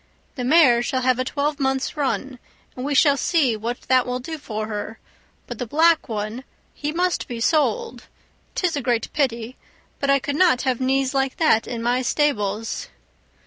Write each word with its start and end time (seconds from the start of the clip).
The 0.33 0.43
mare 0.43 0.81
shall 0.81 1.01
have 1.03 1.19
a 1.19 1.23
twelve 1.23 1.59
month's 1.59 1.95
run, 1.95 2.39
and 2.75 2.83
we 2.83 2.95
shall 2.95 3.17
see 3.17 3.55
what 3.55 3.81
that 3.81 4.07
will 4.07 4.19
do 4.19 4.39
for 4.39 4.65
her; 4.65 4.97
but 5.45 5.59
the 5.59 5.67
black 5.67 6.09
one, 6.09 6.43
he 6.73 6.91
must 6.91 7.27
be 7.27 7.39
sold; 7.39 8.05
'tis 8.55 8.75
a 8.75 8.81
great 8.81 9.13
pity, 9.13 9.57
but 9.99 10.09
I 10.09 10.17
could 10.17 10.35
not 10.37 10.63
have 10.63 10.81
knees 10.81 11.13
like 11.13 11.37
these 11.37 11.67
in 11.67 11.83
my 11.83 12.01
stables." 12.01 12.87